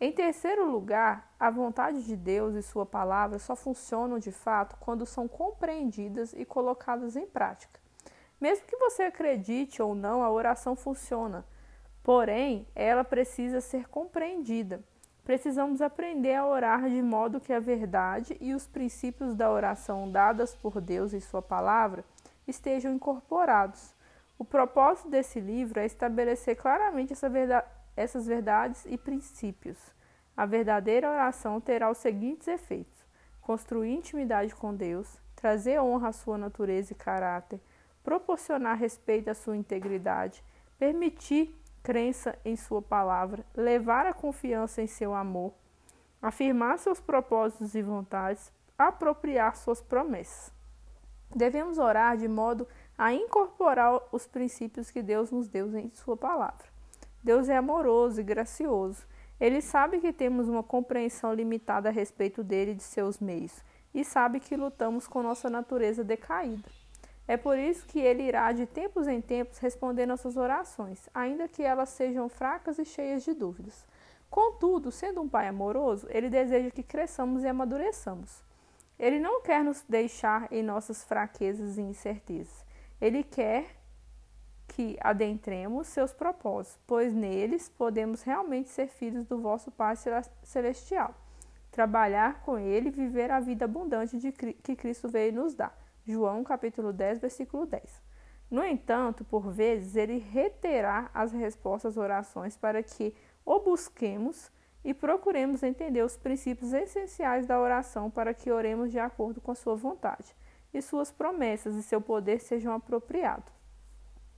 Em 0.00 0.10
terceiro 0.10 0.64
lugar, 0.64 1.30
a 1.38 1.50
vontade 1.50 2.04
de 2.04 2.16
Deus 2.16 2.54
e 2.54 2.62
Sua 2.62 2.86
palavra 2.86 3.38
só 3.38 3.54
funcionam 3.54 4.18
de 4.18 4.32
fato 4.32 4.76
quando 4.80 5.04
são 5.04 5.28
compreendidas 5.28 6.32
e 6.32 6.44
colocadas 6.44 7.16
em 7.16 7.26
prática. 7.26 7.78
Mesmo 8.40 8.64
que 8.66 8.76
você 8.76 9.02
acredite 9.02 9.82
ou 9.82 9.94
não, 9.94 10.22
a 10.22 10.30
oração 10.30 10.74
funciona, 10.74 11.44
porém, 12.02 12.66
ela 12.74 13.04
precisa 13.04 13.60
ser 13.60 13.88
compreendida. 13.88 14.82
Precisamos 15.22 15.82
aprender 15.82 16.34
a 16.34 16.46
orar 16.46 16.88
de 16.88 17.02
modo 17.02 17.40
que 17.40 17.52
a 17.52 17.60
verdade 17.60 18.38
e 18.40 18.54
os 18.54 18.66
princípios 18.66 19.34
da 19.34 19.50
oração 19.50 20.10
dadas 20.10 20.54
por 20.54 20.80
Deus 20.80 21.12
e 21.12 21.20
Sua 21.20 21.42
palavra 21.42 22.04
estejam 22.46 22.94
incorporados. 22.94 23.97
O 24.38 24.44
propósito 24.44 25.10
desse 25.10 25.40
livro 25.40 25.80
é 25.80 25.86
estabelecer 25.86 26.56
claramente 26.56 27.12
essa 27.12 27.28
verdade, 27.28 27.66
essas 27.96 28.26
verdades 28.26 28.86
e 28.86 28.96
princípios. 28.96 29.76
A 30.36 30.46
verdadeira 30.46 31.10
oração 31.10 31.60
terá 31.60 31.90
os 31.90 31.98
seguintes 31.98 32.46
efeitos: 32.46 33.04
construir 33.40 33.92
intimidade 33.92 34.54
com 34.54 34.72
Deus, 34.72 35.20
trazer 35.34 35.80
honra 35.80 36.08
à 36.08 36.12
sua 36.12 36.38
natureza 36.38 36.92
e 36.92 36.96
caráter, 36.96 37.60
proporcionar 38.04 38.78
respeito 38.78 39.28
à 39.28 39.34
sua 39.34 39.56
integridade, 39.56 40.44
permitir 40.78 41.52
crença 41.82 42.38
em 42.44 42.54
sua 42.54 42.80
palavra, 42.80 43.44
levar 43.56 44.06
a 44.06 44.12
confiança 44.12 44.80
em 44.80 44.86
seu 44.86 45.14
amor, 45.14 45.52
afirmar 46.22 46.78
seus 46.78 47.00
propósitos 47.00 47.74
e 47.74 47.82
vontades, 47.82 48.52
apropriar 48.76 49.56
suas 49.56 49.82
promessas. 49.82 50.52
Devemos 51.34 51.78
orar 51.78 52.16
de 52.16 52.28
modo 52.28 52.66
a 52.98 53.12
incorporar 53.12 54.02
os 54.10 54.26
princípios 54.26 54.90
que 54.90 55.00
Deus 55.00 55.30
nos 55.30 55.48
deu 55.48 55.74
em 55.78 55.88
Sua 55.90 56.16
palavra. 56.16 56.66
Deus 57.22 57.48
é 57.48 57.56
amoroso 57.56 58.20
e 58.20 58.24
gracioso. 58.24 59.06
Ele 59.40 59.60
sabe 59.60 60.00
que 60.00 60.12
temos 60.12 60.48
uma 60.48 60.64
compreensão 60.64 61.32
limitada 61.32 61.88
a 61.88 61.92
respeito 61.92 62.42
dele 62.42 62.72
e 62.72 62.74
de 62.74 62.82
seus 62.82 63.20
meios, 63.20 63.62
e 63.94 64.04
sabe 64.04 64.40
que 64.40 64.56
lutamos 64.56 65.06
com 65.06 65.22
nossa 65.22 65.48
natureza 65.48 66.02
decaída. 66.02 66.68
É 67.28 67.36
por 67.36 67.56
isso 67.56 67.86
que 67.86 68.00
ele 68.00 68.22
irá 68.22 68.50
de 68.52 68.66
tempos 68.66 69.06
em 69.06 69.20
tempos 69.20 69.58
responder 69.58 70.06
nossas 70.06 70.36
orações, 70.36 71.08
ainda 71.14 71.46
que 71.46 71.62
elas 71.62 71.90
sejam 71.90 72.28
fracas 72.28 72.78
e 72.78 72.84
cheias 72.84 73.22
de 73.22 73.32
dúvidas. 73.32 73.86
Contudo, 74.30 74.90
sendo 74.90 75.20
um 75.20 75.28
pai 75.28 75.46
amoroso, 75.46 76.06
ele 76.10 76.28
deseja 76.28 76.70
que 76.70 76.82
cresçamos 76.82 77.44
e 77.44 77.46
amadureçamos. 77.46 78.42
Ele 78.98 79.20
não 79.20 79.40
quer 79.42 79.62
nos 79.62 79.84
deixar 79.88 80.50
em 80.50 80.62
nossas 80.62 81.04
fraquezas 81.04 81.78
e 81.78 81.82
incertezas. 81.82 82.66
Ele 83.00 83.22
quer 83.22 83.78
que 84.68 84.96
adentremos 85.00 85.86
seus 85.88 86.12
propósitos, 86.12 86.78
pois 86.86 87.12
neles 87.14 87.68
podemos 87.68 88.22
realmente 88.22 88.68
ser 88.68 88.88
filhos 88.88 89.24
do 89.26 89.38
vosso 89.38 89.70
Pai 89.70 89.94
Celestial, 90.42 91.14
trabalhar 91.70 92.42
com 92.42 92.58
Ele 92.58 92.88
e 92.88 92.92
viver 92.92 93.30
a 93.30 93.40
vida 93.40 93.64
abundante 93.64 94.18
de, 94.18 94.30
que 94.30 94.76
Cristo 94.76 95.08
veio 95.08 95.32
nos 95.32 95.54
dar. 95.54 95.76
João 96.06 96.44
capítulo 96.44 96.92
10, 96.92 97.18
versículo 97.18 97.66
10. 97.66 98.02
No 98.50 98.64
entanto, 98.64 99.24
por 99.24 99.50
vezes, 99.50 99.94
ele 99.94 100.18
reterá 100.18 101.10
as 101.12 101.32
respostas 101.32 101.92
às 101.92 101.96
orações 102.02 102.56
para 102.56 102.82
que 102.82 103.14
o 103.44 103.60
busquemos 103.60 104.50
e 104.82 104.94
procuremos 104.94 105.62
entender 105.62 106.02
os 106.02 106.16
princípios 106.16 106.72
essenciais 106.72 107.46
da 107.46 107.60
oração 107.60 108.10
para 108.10 108.32
que 108.32 108.50
oremos 108.50 108.90
de 108.90 108.98
acordo 108.98 109.40
com 109.40 109.50
a 109.50 109.54
sua 109.54 109.74
vontade 109.74 110.34
e 110.72 110.82
suas 110.82 111.10
promessas 111.10 111.74
e 111.74 111.82
seu 111.82 112.00
poder 112.00 112.40
sejam 112.40 112.72
apropriados. 112.72 113.52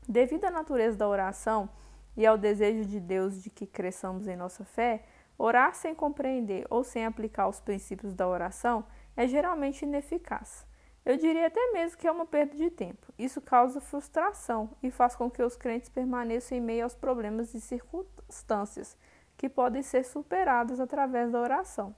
Devido 0.08 0.44
à 0.44 0.50
natureza 0.50 0.96
da 0.96 1.08
oração 1.08 1.68
e 2.16 2.26
ao 2.26 2.37
desejo 2.37 2.84
de 2.84 2.99
Deus 2.99 3.42
de 3.42 3.50
que 3.50 3.66
cresçamos 3.66 4.26
em 4.26 4.37
nossa 4.37 4.64
fé, 4.64 5.04
orar 5.38 5.75
sem 5.75 5.94
compreender 5.94 6.66
ou 6.68 6.82
sem 6.82 7.04
aplicar 7.04 7.49
os 7.49 7.60
princípios 7.60 8.14
da 8.14 8.26
oração 8.26 8.84
é 9.16 9.26
geralmente 9.26 9.82
ineficaz. 9.82 10.66
Eu 11.04 11.16
diria 11.16 11.46
até 11.46 11.72
mesmo 11.72 11.99
que 11.99 12.06
é 12.06 12.12
uma 12.12 12.26
perda 12.26 12.54
de 12.54 12.70
tempo. 12.70 13.12
Isso 13.18 13.40
causa 13.40 13.80
frustração 13.80 14.70
e 14.82 14.90
faz 14.90 15.16
com 15.16 15.30
que 15.30 15.42
os 15.42 15.56
crentes 15.56 15.88
permaneçam 15.88 16.58
em 16.58 16.60
meio 16.60 16.84
aos 16.84 16.94
problemas 16.94 17.54
e 17.54 17.60
circunstâncias 17.60 18.96
que 19.37 19.49
podem 19.49 19.82
ser 19.82 20.04
superados 20.04 20.78
através 20.78 21.32
da 21.32 21.40
oração 21.40 21.94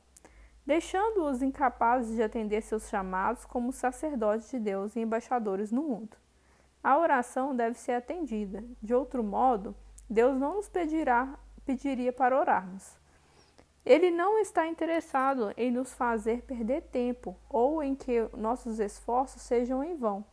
deixando-os 0.64 1.42
incapazes 1.42 2.14
de 2.14 2.22
atender 2.22 2.62
seus 2.62 2.88
chamados 2.88 3.44
como 3.44 3.72
sacerdotes 3.72 4.50
de 4.50 4.58
Deus 4.58 4.94
e 4.94 5.00
embaixadores 5.00 5.72
no 5.72 5.82
mundo. 5.82 6.16
A 6.82 6.98
oração 6.98 7.54
deve 7.54 7.78
ser 7.78 7.92
atendida, 7.92 8.62
de 8.80 8.94
outro 8.94 9.22
modo, 9.22 9.74
Deus 10.08 10.38
não 10.38 10.56
nos 10.56 10.68
pedirá, 10.68 11.38
pediria 11.64 12.12
para 12.12 12.38
orarmos. 12.38 12.96
Ele 13.84 14.10
não 14.10 14.38
está 14.38 14.66
interessado 14.66 15.52
em 15.56 15.70
nos 15.70 15.92
fazer 15.92 16.42
perder 16.42 16.82
tempo 16.82 17.36
ou 17.48 17.82
em 17.82 17.94
que 17.96 18.28
nossos 18.36 18.78
esforços 18.78 19.42
sejam 19.42 19.82
em 19.82 19.94
vão. 19.94 20.24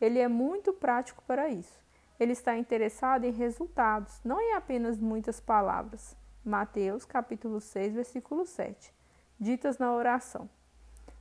Ele 0.00 0.18
é 0.18 0.26
muito 0.26 0.72
prático 0.72 1.22
para 1.24 1.48
isso. 1.48 1.78
Ele 2.18 2.32
está 2.32 2.56
interessado 2.56 3.24
em 3.24 3.30
resultados, 3.30 4.20
não 4.24 4.40
em 4.40 4.54
apenas 4.54 4.98
muitas 4.98 5.38
palavras. 5.38 6.16
Mateus 6.44 7.04
capítulo 7.04 7.60
6, 7.60 7.94
versículo 7.94 8.44
7 8.44 8.96
ditas 9.38 9.78
na 9.78 9.92
oração. 9.92 10.48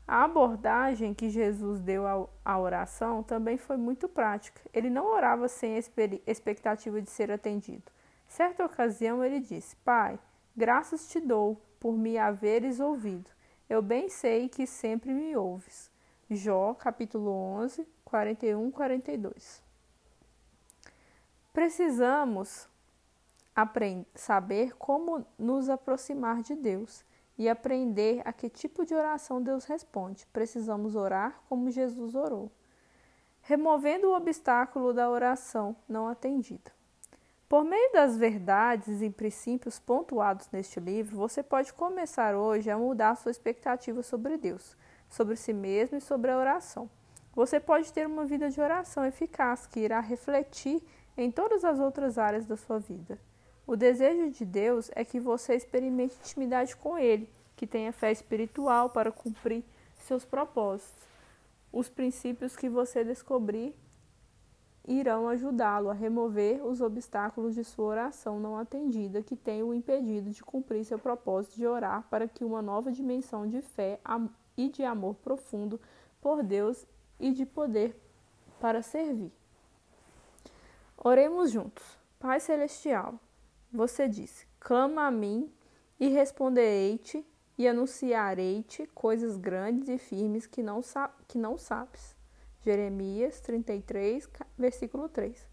A 0.08 0.24
abordagem 0.24 1.14
que 1.14 1.30
Jesus 1.30 1.80
deu 1.80 2.04
à 2.44 2.60
oração 2.60 3.24
também 3.24 3.58
foi 3.58 3.76
muito 3.76 4.08
prática. 4.08 4.62
Ele 4.72 4.90
não 4.90 5.08
orava 5.08 5.48
sem 5.48 5.78
expectativa 6.28 7.02
de 7.02 7.10
ser 7.10 7.32
atendido. 7.32 7.92
Certa 8.28 8.64
ocasião 8.64 9.24
ele 9.24 9.40
disse: 9.40 9.76
Pai, 9.78 10.20
graças 10.56 11.10
te 11.10 11.20
dou 11.20 11.60
por 11.80 11.98
me 11.98 12.18
haveres 12.18 12.80
ouvido. 12.80 13.30
Eu 13.68 13.82
bem 13.82 14.08
sei 14.08 14.48
que 14.48 14.68
sempre 14.68 15.12
me 15.12 15.36
ouves. 15.36 15.90
Jó, 16.30 16.76
capítulo 16.76 17.32
11, 17.32 17.88
41, 18.04 18.70
42. 18.72 19.64
Precisamos 21.52 22.68
saber 24.14 24.76
como 24.76 25.26
nos 25.38 25.70
aproximar 25.70 26.42
de 26.44 26.56
Deus 26.56 27.04
e 27.38 27.50
aprender 27.50 28.22
a 28.26 28.32
que 28.32 28.50
tipo 28.50 28.86
de 28.86 28.94
oração 28.94 29.42
Deus 29.42 29.66
responde. 29.66 30.26
Precisamos 30.28 30.96
orar 30.96 31.42
como 31.50 31.70
Jesus 31.70 32.16
orou, 32.16 32.52
removendo 33.42 34.08
o 34.08 34.16
obstáculo 34.16 34.94
da 34.94 35.10
oração 35.10 35.76
não 35.88 36.08
atendida. 36.08 36.72
Por 37.48 37.64
meio 37.64 37.92
das 37.94 38.18
verdades 38.18 39.02
e 39.02 39.10
princípios 39.10 39.80
pontuados 39.80 40.50
neste 40.52 40.80
livro, 40.80 41.16
você 41.16 41.44
pode 41.44 41.72
começar 41.74 42.36
hoje 42.36 42.72
a 42.72 42.78
mudar 42.78 43.16
sua 43.16 43.32
expectativa 43.32 44.02
sobre 44.02 44.36
Deus, 44.36 44.76
sobre 45.10 45.36
si 45.36 45.54
mesmo 45.54 45.98
e 45.98 46.02
sobre 46.02 46.32
a 46.32 46.38
oração. 46.38 46.90
Você 47.36 47.60
pode 47.60 47.94
ter 47.94 48.08
uma 48.08 48.26
vida 48.26 48.50
de 48.50 48.60
oração 48.60 49.06
eficaz 49.06 49.68
que 49.68 49.82
irá 49.82 50.00
refletir 50.00 50.82
em 51.16 51.30
todas 51.30 51.64
as 51.64 51.80
outras 51.80 52.18
áreas 52.18 52.46
da 52.46 52.58
sua 52.58 52.80
vida. 52.80 53.20
O 53.68 53.76
desejo 53.76 54.30
de 54.30 54.46
Deus 54.46 54.92
é 54.94 55.04
que 55.04 55.20
você 55.20 55.56
experimente 55.56 56.16
intimidade 56.20 56.76
com 56.76 56.98
Ele, 56.98 57.28
que 57.56 57.66
tenha 57.66 57.92
fé 57.92 58.12
espiritual 58.12 58.90
para 58.92 59.12
cumprir 59.12 59.64
seus 59.96 60.24
propósitos. 60.24 61.04
Os 61.72 61.90
princípios 61.90 62.56
que 62.56 62.70
você 62.70 63.04
descobrir 63.04 63.76
irão 64.88 65.28
ajudá-lo 65.28 65.90
a 65.90 65.94
remover 65.94 66.64
os 66.64 66.80
obstáculos 66.80 67.56
de 67.56 67.64
sua 67.64 67.86
oração 67.86 68.40
não 68.40 68.58
atendida 68.58 69.24
que 69.24 69.36
tem 69.36 69.64
o 69.64 69.74
impedido 69.74 70.30
de 70.30 70.44
cumprir 70.44 70.86
seu 70.86 71.00
propósito 71.00 71.56
de 71.56 71.66
orar 71.66 72.08
para 72.10 72.28
que 72.28 72.46
uma 72.46 72.62
nova 72.62 72.92
dimensão 72.92 73.48
de 73.48 73.62
fé 73.62 74.00
e 74.56 74.70
de 74.70 74.84
amor 74.84 75.16
profundo 75.16 75.82
por 76.22 76.44
Deus 76.44 76.86
e 77.20 77.32
de 77.32 77.46
poder 77.46 78.00
para 78.60 78.84
servir. 78.84 79.32
Oremos 80.98 81.52
juntos. 81.52 81.98
Pai 82.20 82.40
celestial, 82.40 83.20
você 83.76 84.08
disse: 84.08 84.48
Clama 84.60 85.08
a 85.08 85.12
mim 85.12 85.52
e 86.00 86.08
responderei-te 86.08 87.26
e 87.58 87.68
anunciarei-te 87.68 88.88
coisas 88.88 89.38
grandes 89.38 89.88
e 89.90 89.98
firmes 89.98 90.46
que 90.48 90.64
não, 90.64 90.82
que 91.28 91.38
não 91.38 91.58
sabes. 91.58 92.16
Jeremias 92.62 93.40
33, 93.42 94.28
versículo 94.58 95.08
3. 95.08 95.48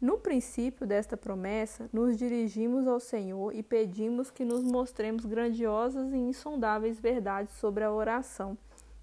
No 0.00 0.18
princípio 0.18 0.86
desta 0.86 1.16
promessa, 1.16 1.88
nos 1.92 2.18
dirigimos 2.18 2.86
ao 2.86 2.98
Senhor 2.98 3.54
e 3.54 3.62
pedimos 3.62 4.30
que 4.30 4.44
nos 4.44 4.62
mostremos 4.62 5.24
grandiosas 5.24 6.12
e 6.12 6.16
insondáveis 6.16 6.98
verdades 6.98 7.54
sobre 7.54 7.84
a 7.84 7.92
oração 7.92 8.58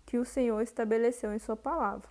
que 0.05 0.17
o 0.17 0.25
Senhor 0.25 0.61
estabeleceu 0.61 1.33
em 1.33 1.39
Sua 1.39 1.55
palavra. 1.55 2.09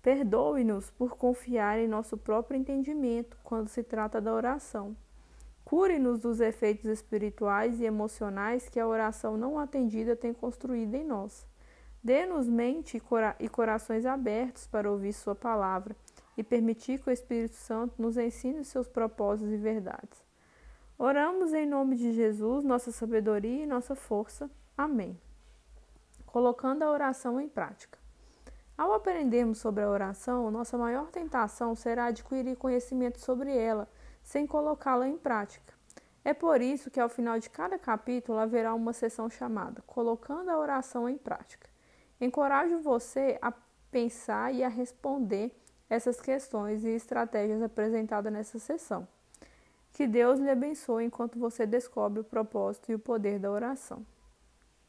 Perdoe-nos 0.00 0.90
por 0.90 1.16
confiar 1.16 1.78
em 1.78 1.88
nosso 1.88 2.16
próprio 2.16 2.58
entendimento 2.58 3.36
quando 3.42 3.68
se 3.68 3.82
trata 3.82 4.20
da 4.20 4.32
oração. 4.32 4.96
Cure-nos 5.74 6.20
dos 6.20 6.38
efeitos 6.38 6.84
espirituais 6.84 7.80
e 7.80 7.84
emocionais 7.84 8.68
que 8.68 8.78
a 8.78 8.86
oração 8.86 9.36
não 9.36 9.58
atendida 9.58 10.14
tem 10.14 10.32
construído 10.32 10.94
em 10.94 11.02
nós. 11.02 11.44
Dê-nos 12.00 12.48
mente 12.48 13.02
e 13.40 13.48
corações 13.48 14.06
abertos 14.06 14.68
para 14.68 14.88
ouvir 14.88 15.12
Sua 15.12 15.34
palavra 15.34 15.96
e 16.36 16.44
permitir 16.44 17.00
que 17.00 17.10
o 17.10 17.12
Espírito 17.12 17.56
Santo 17.56 18.00
nos 18.00 18.16
ensine 18.16 18.64
seus 18.64 18.86
propósitos 18.86 19.52
e 19.52 19.56
verdades. 19.56 20.24
Oramos 20.96 21.52
em 21.52 21.66
nome 21.66 21.96
de 21.96 22.12
Jesus, 22.12 22.62
nossa 22.62 22.92
sabedoria 22.92 23.64
e 23.64 23.66
nossa 23.66 23.96
força. 23.96 24.48
Amém. 24.78 25.20
Colocando 26.24 26.84
a 26.84 26.90
oração 26.92 27.40
em 27.40 27.48
prática. 27.48 27.98
Ao 28.78 28.92
aprendermos 28.92 29.58
sobre 29.58 29.82
a 29.82 29.90
oração, 29.90 30.52
nossa 30.52 30.78
maior 30.78 31.08
tentação 31.10 31.74
será 31.74 32.04
adquirir 32.04 32.54
conhecimento 32.54 33.18
sobre 33.18 33.58
ela, 33.58 33.88
sem 34.22 34.46
colocá-la 34.46 35.08
em 35.08 35.18
prática. 35.18 35.73
É 36.24 36.32
por 36.32 36.62
isso 36.62 36.90
que 36.90 36.98
ao 36.98 37.08
final 37.08 37.38
de 37.38 37.50
cada 37.50 37.78
capítulo 37.78 38.38
haverá 38.38 38.72
uma 38.72 38.94
sessão 38.94 39.28
chamada 39.28 39.82
Colocando 39.86 40.48
a 40.48 40.58
Oração 40.58 41.06
em 41.08 41.18
Prática. 41.18 41.68
Encorajo 42.18 42.78
você 42.78 43.38
a 43.42 43.52
pensar 43.90 44.54
e 44.54 44.64
a 44.64 44.68
responder 44.68 45.54
essas 45.88 46.18
questões 46.18 46.82
e 46.82 46.88
estratégias 46.88 47.62
apresentadas 47.62 48.32
nessa 48.32 48.58
sessão. 48.58 49.06
Que 49.92 50.06
Deus 50.06 50.40
lhe 50.40 50.50
abençoe 50.50 51.04
enquanto 51.04 51.38
você 51.38 51.66
descobre 51.66 52.20
o 52.20 52.24
propósito 52.24 52.90
e 52.90 52.94
o 52.94 52.98
poder 52.98 53.38
da 53.38 53.50
oração. 53.50 54.04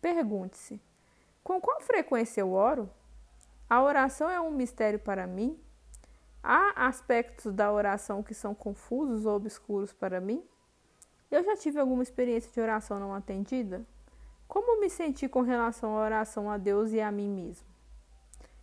Pergunte-se: 0.02 0.82
com 1.44 1.60
qual 1.60 1.82
frequência 1.82 2.42
eu 2.42 2.54
oro? 2.54 2.90
A 3.70 3.84
oração 3.84 4.30
é 4.30 4.40
um 4.40 4.52
mistério 4.52 5.00
para 5.00 5.28
mim? 5.28 5.60
Há 6.42 6.88
aspectos 6.88 7.54
da 7.54 7.72
oração 7.72 8.24
que 8.24 8.34
são 8.34 8.56
confusos 8.56 9.26
ou 9.26 9.36
obscuros 9.36 9.92
para 9.92 10.22
mim? 10.22 10.44
Eu 11.30 11.44
já 11.44 11.56
tive 11.56 11.80
alguma 11.80 12.04
experiência 12.04 12.52
de 12.52 12.60
oração 12.60 13.00
não 13.00 13.14
atendida? 13.14 13.86
Como 14.48 14.80
me 14.80 14.90
senti 14.90 15.28
com 15.28 15.42
relação 15.42 15.98
à 15.98 16.02
oração 16.02 16.50
a 16.50 16.58
Deus 16.58 16.92
e 16.92 17.02
a 17.02 17.12
mim 17.12 17.30
mesmo? 17.30 17.68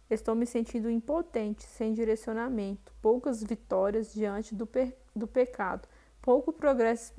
Estou 0.09 0.35
me 0.35 0.47
sentindo 0.47 0.91
impotente, 0.91 1.65
sem 1.65 1.95
direcionamento, 1.95 2.93
poucas 3.01 3.43
vitórias 3.43 4.13
diante 4.13 4.55
do, 4.55 4.69
do 5.17 5.27
pecado, 5.27 5.89
pouco 6.21 6.53
progresso 6.53 7.13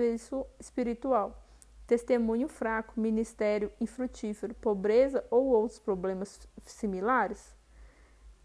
espiritual, 0.59 1.43
testemunho 1.87 2.47
fraco, 2.47 2.99
ministério 2.99 3.71
infrutífero, 3.81 4.53
pobreza 4.55 5.25
ou 5.29 5.47
outros 5.47 5.79
problemas 5.79 6.47
similares? 6.65 7.55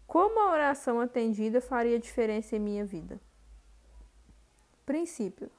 Como 0.05 0.39
a 0.39 0.51
oração 0.51 0.99
atendida 0.99 1.61
faria 1.61 1.99
diferença 1.99 2.55
em 2.55 2.59
minha 2.59 2.83
vida? 2.83 3.21
Princípio: 4.83 5.51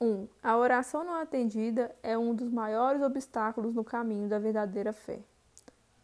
1. 0.00 0.04
Um, 0.04 0.28
a 0.42 0.56
oração 0.56 1.04
não 1.04 1.14
atendida 1.14 1.94
é 2.02 2.16
um 2.16 2.34
dos 2.34 2.50
maiores 2.50 3.02
obstáculos 3.02 3.74
no 3.74 3.84
caminho 3.84 4.28
da 4.28 4.38
verdadeira 4.38 4.92
fé. 4.92 5.20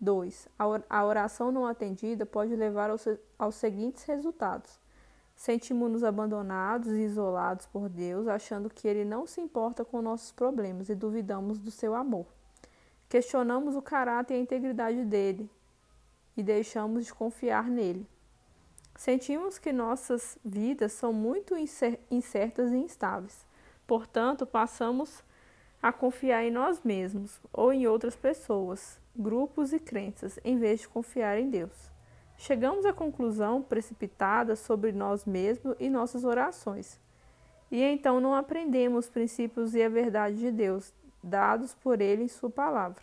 2. 0.01 0.49
A 0.91 1.05
oração 1.05 1.53
não 1.53 1.67
atendida 1.67 2.27
pode 2.27 2.57
levar 2.57 2.91
aos 3.39 3.55
seguintes 3.55 4.03
resultados: 4.05 4.81
sentimos-nos 5.37 6.03
abandonados 6.03 6.89
e 6.89 7.03
isolados 7.03 7.67
por 7.67 7.89
Deus, 7.89 8.27
achando 8.27 8.69
que 8.69 8.89
Ele 8.89 9.05
não 9.05 9.27
se 9.27 9.41
importa 9.41 9.85
com 9.85 10.03
nossos 10.03 10.33
problemas 10.33 10.89
e 10.89 10.95
duvidamos 10.95 11.61
do 11.61 11.71
seu 11.71 11.95
amor. 11.95 12.27
Questionamos 13.09 13.77
o 13.77 13.83
caráter 13.83 14.35
e 14.35 14.37
a 14.39 14.41
integridade 14.41 15.05
dele 15.05 15.49
e 16.37 16.43
deixamos 16.43 17.05
de 17.05 17.15
confiar 17.15 17.69
nele. 17.69 18.07
Sentimos 18.97 19.59
que 19.59 19.73
nossas 19.73 20.37
vidas 20.45 20.93
são 20.93 21.13
muito 21.13 21.55
incertas 22.11 22.73
e 22.73 22.77
instáveis 22.77 23.52
Portanto, 23.93 24.47
passamos 24.47 25.23
a 25.83 25.93
confiar 25.93 26.43
em 26.43 26.51
nós 26.51 26.81
mesmos 26.83 27.39
ou 27.53 27.75
em 27.75 27.87
outras 27.87 28.17
pessoas, 28.17 28.99
grupos 29.15 29.71
e 29.75 29.79
crenças, 29.79 30.41
em 30.43 30.57
vez 30.57 30.81
de 30.81 30.89
confiar 30.89 31.39
em 31.39 31.51
Deus. 31.51 31.93
Chegamos 32.39 32.87
à 32.87 32.95
conclusão 32.95 33.61
precipitada 33.61 34.57
sobre 34.57 34.93
nós 34.93 35.27
mesmos 35.27 35.77
e 35.79 35.91
nossas 35.91 36.25
orações. 36.25 36.99
E 37.71 37.83
então 37.83 38.19
não 38.19 38.35
aprendemos 38.35 39.05
os 39.05 39.11
princípios 39.11 39.75
e 39.75 39.83
a 39.83 39.91
verdade 39.91 40.39
de 40.39 40.51
Deus, 40.51 40.95
dados 41.23 41.75
por 41.75 42.01
Ele 42.01 42.23
em 42.23 42.29
Sua 42.29 42.49
palavra. 42.49 43.03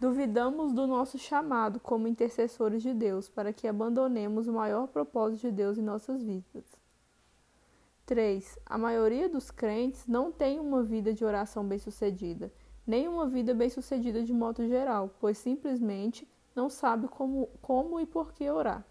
Duvidamos 0.00 0.72
do 0.72 0.86
nosso 0.86 1.18
chamado 1.18 1.78
como 1.78 2.08
intercessores 2.08 2.82
de 2.82 2.94
Deus 2.94 3.28
para 3.28 3.52
que 3.52 3.68
abandonemos 3.68 4.48
o 4.48 4.52
maior 4.54 4.88
propósito 4.88 5.42
de 5.42 5.52
Deus 5.52 5.76
em 5.76 5.82
nossas 5.82 6.22
vidas. 6.22 6.75
3. 8.06 8.58
A 8.64 8.78
maioria 8.78 9.28
dos 9.28 9.50
crentes 9.50 10.06
não 10.06 10.30
tem 10.30 10.60
uma 10.60 10.80
vida 10.80 11.12
de 11.12 11.24
oração 11.24 11.66
bem-sucedida, 11.66 12.52
nem 12.86 13.08
uma 13.08 13.26
vida 13.26 13.52
bem-sucedida 13.52 14.22
de 14.22 14.32
modo 14.32 14.64
geral, 14.68 15.10
pois 15.18 15.36
simplesmente 15.36 16.26
não 16.54 16.70
sabe 16.70 17.08
como, 17.08 17.48
como 17.60 17.98
e 17.98 18.06
por 18.06 18.32
que 18.32 18.48
orar. 18.48 18.86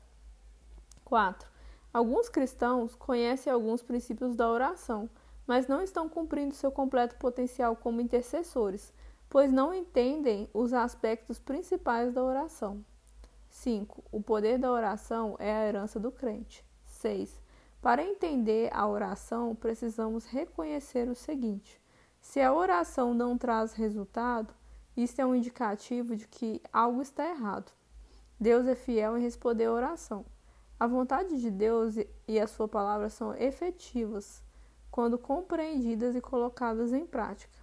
4. 1.05 1.49
Alguns 1.93 2.27
cristãos 2.27 2.93
conhecem 2.93 3.51
alguns 3.51 3.81
princípios 3.81 4.35
da 4.35 4.49
oração, 4.51 5.09
mas 5.47 5.65
não 5.65 5.81
estão 5.81 6.09
cumprindo 6.09 6.53
seu 6.53 6.69
completo 6.69 7.15
potencial 7.15 7.73
como 7.73 8.01
intercessores, 8.01 8.93
pois 9.29 9.49
não 9.49 9.73
entendem 9.73 10.49
os 10.53 10.73
aspectos 10.73 11.39
principais 11.39 12.13
da 12.13 12.21
oração. 12.21 12.83
5. 13.49 14.03
O 14.11 14.21
poder 14.21 14.57
da 14.57 14.69
oração 14.69 15.37
é 15.39 15.55
a 15.55 15.65
herança 15.65 16.01
do 16.01 16.11
crente. 16.11 16.65
6. 16.83 17.44
Para 17.85 18.03
entender 18.03 18.71
a 18.73 18.87
oração, 18.87 19.53
precisamos 19.53 20.25
reconhecer 20.25 21.07
o 21.07 21.13
seguinte: 21.13 21.79
se 22.19 22.41
a 22.41 22.51
oração 22.51 23.13
não 23.13 23.37
traz 23.37 23.73
resultado, 23.73 24.51
isso 24.97 25.21
é 25.21 25.25
um 25.25 25.35
indicativo 25.35 26.15
de 26.15 26.27
que 26.27 26.59
algo 26.73 26.99
está 26.99 27.29
errado. 27.29 27.71
Deus 28.39 28.65
é 28.65 28.73
fiel 28.73 29.15
em 29.15 29.21
responder 29.21 29.65
a 29.65 29.71
oração. 29.71 30.25
A 30.79 30.87
vontade 30.87 31.39
de 31.39 31.51
Deus 31.51 31.93
e 32.27 32.39
a 32.39 32.47
sua 32.47 32.67
palavra 32.67 33.07
são 33.07 33.35
efetivas. 33.35 34.41
quando 34.89 35.15
compreendidas 35.19 36.15
e 36.15 36.21
colocadas 36.21 36.91
em 36.91 37.05
prática. 37.05 37.59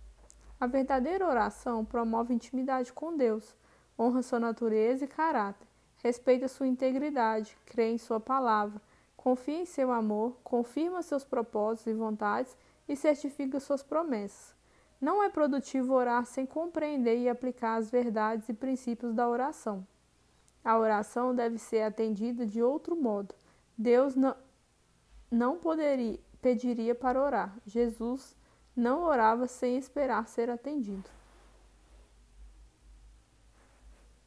A 0.60 0.68
verdadeira 0.68 1.26
oração 1.26 1.84
promove 1.84 2.32
intimidade 2.32 2.92
com 2.92 3.16
Deus, 3.16 3.56
honra 3.98 4.22
sua 4.22 4.38
natureza 4.38 5.04
e 5.04 5.08
caráter, 5.08 5.66
respeita 5.96 6.46
sua 6.46 6.68
integridade, 6.68 7.58
crê 7.66 7.90
em 7.90 7.98
sua 7.98 8.20
palavra, 8.20 8.80
confia 9.22 9.60
em 9.60 9.64
seu 9.64 9.92
amor, 9.92 10.36
confirma 10.42 11.00
seus 11.00 11.24
propósitos 11.24 11.86
e 11.86 11.94
vontades 11.94 12.56
e 12.88 12.96
certifica 12.96 13.60
suas 13.60 13.80
promessas. 13.80 14.52
Não 15.00 15.22
é 15.22 15.28
produtivo 15.28 15.94
orar 15.94 16.26
sem 16.26 16.44
compreender 16.44 17.16
e 17.18 17.28
aplicar 17.28 17.76
as 17.76 17.88
verdades 17.88 18.48
e 18.48 18.52
princípios 18.52 19.14
da 19.14 19.28
oração. 19.28 19.86
A 20.64 20.76
oração 20.76 21.32
deve 21.32 21.56
ser 21.56 21.82
atendida 21.82 22.44
de 22.44 22.60
outro 22.60 22.96
modo. 22.96 23.32
Deus 23.78 24.16
não, 24.16 24.34
não 25.30 25.56
poderia, 25.56 26.18
pediria 26.40 26.92
para 26.92 27.22
orar. 27.22 27.56
Jesus 27.64 28.36
não 28.74 29.04
orava 29.04 29.46
sem 29.46 29.78
esperar 29.78 30.26
ser 30.26 30.50
atendido. 30.50 31.08